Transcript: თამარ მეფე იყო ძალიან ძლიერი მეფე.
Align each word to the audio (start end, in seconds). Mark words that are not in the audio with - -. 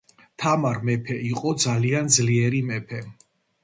თამარ 0.43 0.79
მეფე 0.89 1.19
იყო 1.33 1.53
ძალიან 1.67 2.13
ძლიერი 2.19 2.67
მეფე. 2.73 3.09